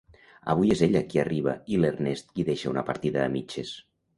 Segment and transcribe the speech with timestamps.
[0.53, 3.79] Avui és ella qui arriba i l'Ernest qui deixa una partida a mitges.